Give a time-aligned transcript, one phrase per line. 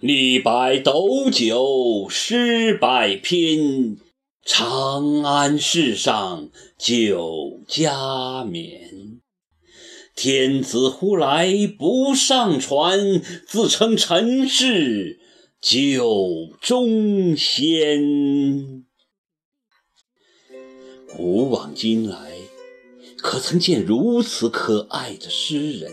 [0.00, 3.98] 李白斗酒诗百篇，
[4.42, 9.20] 长安市上酒家眠。
[10.16, 15.20] 天子呼来不上船，自称臣是
[15.60, 18.86] 酒中仙。
[21.14, 22.32] 古往今来，
[23.18, 25.92] 可曾见如此可爱的诗人？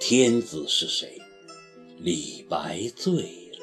[0.00, 1.19] 天子是谁？
[2.02, 3.58] 李白醉了，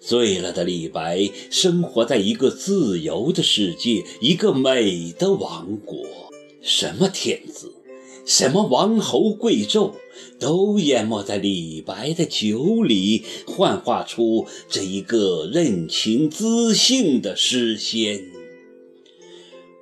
[0.00, 5.98] 醉了的李白生活在一个自由的世界，一个美的王国。
[6.62, 7.74] 什么天子，
[8.24, 9.92] 什么王侯贵胄，
[10.40, 18.24] 都淹没在李白的酒里，幻化出这一个任情恣性的诗仙。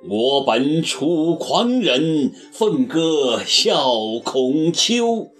[0.09, 5.31] 我本楚狂人，凤歌笑孔丘。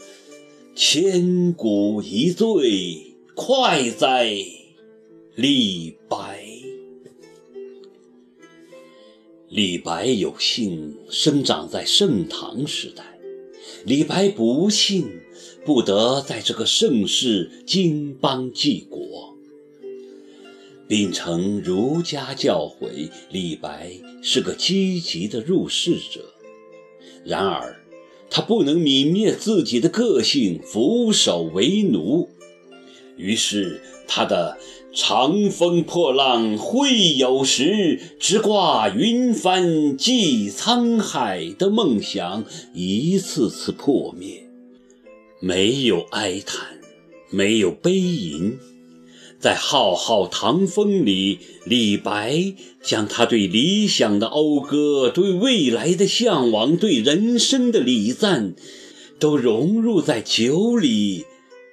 [0.80, 4.32] 千古一醉，快哉，
[5.34, 6.46] 李白！
[9.50, 13.18] 李白有幸生长在盛唐时代，
[13.86, 15.20] 李白不幸
[15.66, 19.36] 不得在这个盛世经邦济国。
[20.88, 26.36] 秉承儒家教诲，李白是个积极的入世者。
[27.26, 27.84] 然而，
[28.30, 32.30] 他不能泯灭自己的个性，俯首为奴。
[33.16, 34.58] 于是，他的
[34.94, 44.44] “长风破浪会有时，直挂云帆济沧海”的梦想一次次破灭。
[45.40, 46.80] 没有哀叹，
[47.30, 48.58] 没有悲吟。
[49.40, 58.56] 在浩浩唐风里，李白将他对理想的讴歌、对未来的向往、对人生的礼赞，
[59.20, 61.26] 都融入在酒里，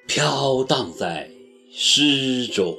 [0.07, 1.31] 飘荡在
[1.73, 2.77] 诗中。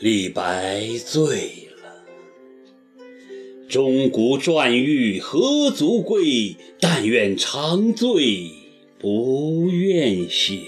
[0.00, 2.04] 李白醉了，
[3.68, 6.56] 钟鼓馔玉何足贵？
[6.80, 8.63] 但愿长醉。
[9.04, 10.64] 不愿醒，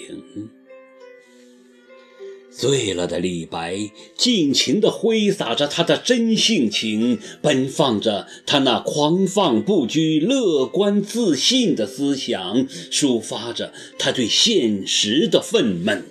[2.51, 16.03] 醉了的李白尽情地挥洒着他的真性情，奔放着他那狂放不羁、乐观自信的思想，抒发着他对现实的愤懑。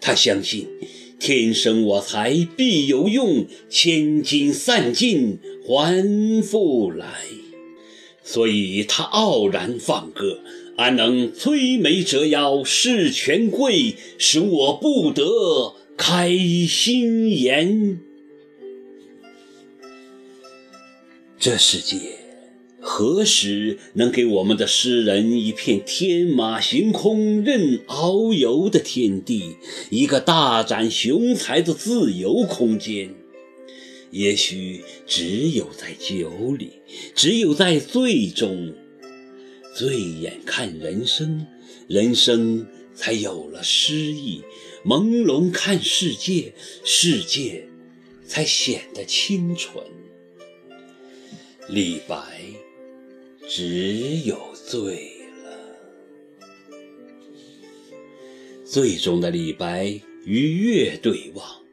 [0.00, 0.68] 他相信
[1.20, 7.24] “天生我材必有用，千金散尽还复来”，
[8.24, 10.38] 所以他傲然放歌。
[10.78, 16.30] 安能摧眉折腰事权贵，使我不得开
[16.68, 17.98] 心颜？
[21.36, 21.96] 这世界
[22.78, 29.56] 何时能给我们的诗人一片天马行空、任遨游的天地，
[29.90, 33.16] 一个大展雄才的自由空间？
[34.12, 36.74] 也许只有在酒里，
[37.16, 38.74] 只有在醉中。
[39.74, 41.46] 醉眼看人生，
[41.88, 44.42] 人生才有了诗意；
[44.84, 46.52] 朦胧看世界，
[46.84, 47.68] 世界
[48.26, 49.84] 才显得清纯。
[51.68, 52.16] 李白
[53.46, 55.12] 只有醉
[55.44, 55.76] 了，
[58.64, 61.67] 醉中的李白与月对望。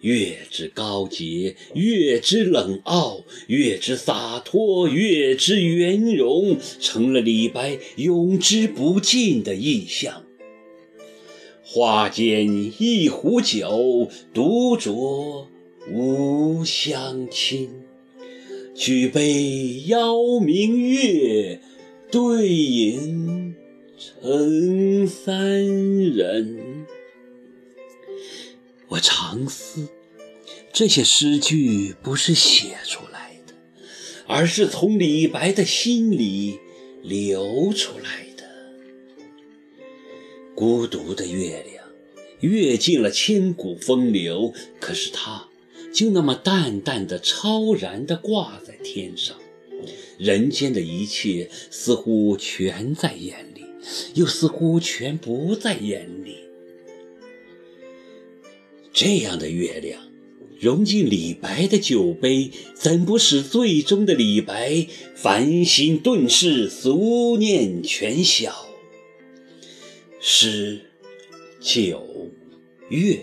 [0.00, 10.24] 月之高洁，月之冷傲，月之洒脱，月之圆融，成了李白永之不尽的意象。
[11.62, 15.46] 花间一壶酒，独酌
[15.92, 17.68] 无相亲。
[18.74, 21.60] 举杯邀明月，
[22.12, 23.54] 对影
[23.98, 26.77] 成三人。
[28.88, 29.88] 我常思，
[30.72, 33.52] 这些诗句不是写出来的，
[34.26, 36.58] 而是从李白的心里
[37.02, 38.44] 流出来的。
[40.54, 41.84] 孤独的月亮，
[42.40, 45.48] 阅尽了千古风流，可是它
[45.92, 49.36] 就那么淡淡的、超然的挂在天上。
[50.16, 53.66] 人间的一切似乎全在眼里，
[54.14, 56.47] 又似乎全不在眼里。
[59.00, 60.02] 这样的月亮，
[60.58, 68.52] 融进李白的酒杯，怎不使醉中的李白烦心顿世，俗念全消？
[70.18, 70.80] 诗、
[71.60, 72.28] 酒、
[72.88, 73.20] 月，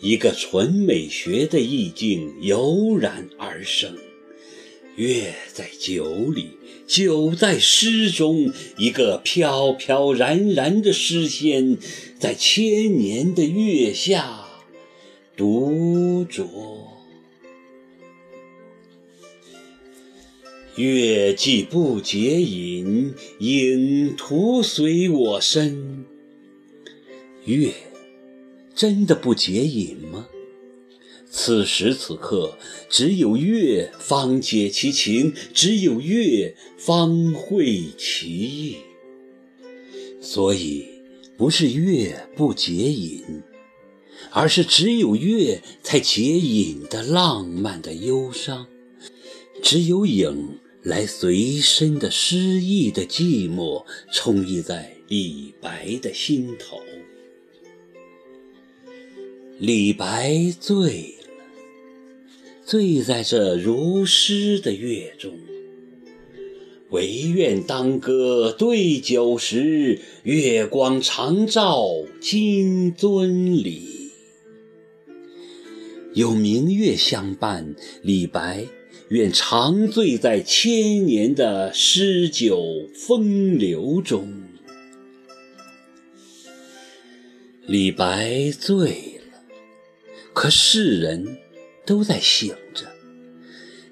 [0.00, 3.94] 一个纯美学的意境油然而生。
[5.00, 11.78] 月在酒里，酒在诗中，一个飘飘然然的诗仙，
[12.18, 14.44] 在千年的月下
[15.34, 16.44] 独酌。
[20.76, 26.04] 月既不解饮，影徒随我身。
[27.46, 27.72] 月
[28.74, 30.28] 真的不解饮吗？
[31.32, 38.78] 此时此刻，只有月方解其情，只有月方会其意。
[40.20, 40.86] 所以，
[41.36, 43.42] 不是月不解饮，
[44.32, 48.66] 而是只有月才解饮的浪漫的忧伤，
[49.62, 56.80] 只有影来随身的诗意的寂寞，充溢在李白的心头。
[59.60, 61.14] 李白醉。
[62.64, 65.32] 醉在这如诗的月中，
[66.90, 71.84] 唯愿当歌对酒时，月光长照
[72.20, 74.10] 金樽里。
[76.14, 78.66] 有明月相伴，李白
[79.08, 84.42] 愿长醉在千年的诗酒风流中。
[87.66, 89.42] 李白醉了，
[90.32, 91.38] 可世人。
[91.90, 92.86] 都在醒着，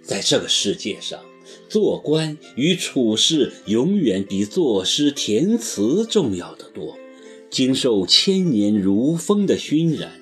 [0.04, 1.20] 在这个世界上，
[1.68, 6.96] 做官与处事永远比作诗填词重要的多。
[7.50, 10.12] 经受千年如风的熏染，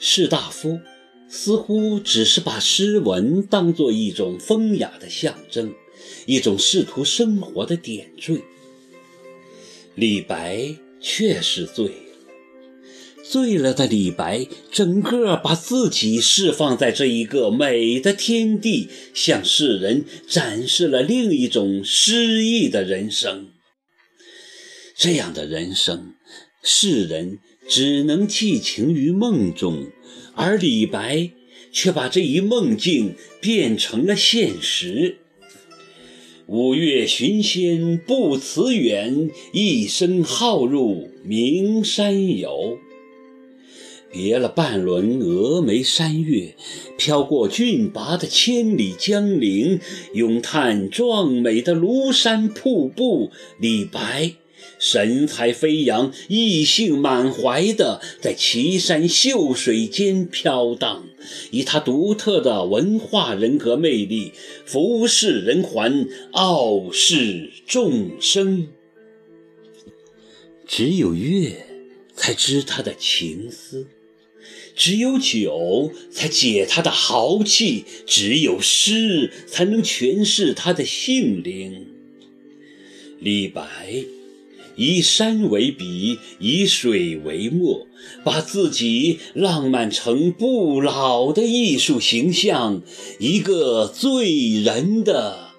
[0.00, 0.80] 士大夫
[1.28, 5.72] 似乎只是把诗文当作一种风雅的象征，
[6.26, 8.42] 一种仕途生活的点缀。
[9.94, 11.92] 李白确实醉。
[13.32, 23.48] 醉了的李白，整个把自己释放在这一个美的天地，向世人展示了另一种诗意的人生。
[24.94, 26.12] 这样的人生，
[26.62, 29.86] 世人只能寄情于梦中，
[30.34, 31.30] 而李白
[31.72, 35.16] 却把这一梦境变成了现实。
[36.46, 42.76] 五岳寻仙不辞远，一生好入名山游。
[44.12, 46.54] 别了半轮峨眉山月，
[46.98, 49.80] 飘过峻拔的千里江陵，
[50.12, 53.32] 咏叹壮美的庐山瀑布。
[53.58, 54.34] 李白
[54.78, 61.04] 神采飞扬、意兴满怀的在奇山秀水间飘荡，
[61.50, 64.32] 以他独特的文化人格魅力，
[64.66, 68.68] 服视人寰，傲视众生。
[70.66, 71.66] 只有月
[72.14, 73.86] 才知他的情思。
[74.74, 81.86] 只有酒才解他的豪气，只有诗才能诠释他的性灵。
[83.20, 83.62] 李白
[84.74, 87.86] 以山为笔，以水为墨，
[88.24, 92.82] 把自己浪漫成不老的艺术形象，
[93.18, 95.50] 一个醉人的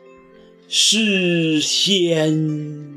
[0.67, 2.92] 诗仙。